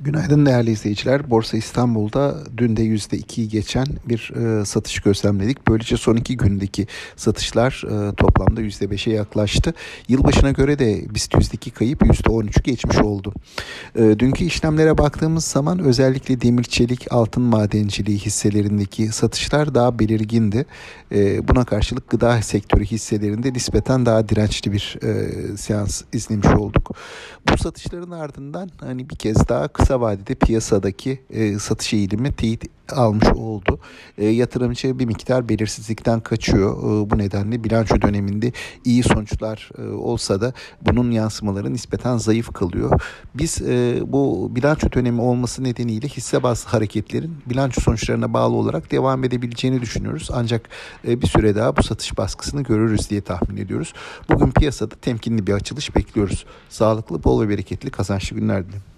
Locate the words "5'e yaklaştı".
8.60-9.74